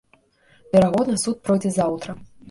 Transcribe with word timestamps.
Верагодна, 0.75 1.17
суд 1.23 1.43
пройдзе 1.49 1.71
заўтра. 1.75 2.17